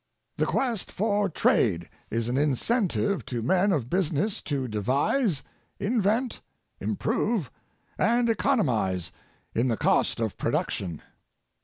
[0.37, 5.43] The quest for trade is an incentive to men of business to devise,
[5.79, 6.41] invent,
[6.79, 7.51] improve,
[7.99, 9.11] and economize
[9.53, 11.03] in the cost of production.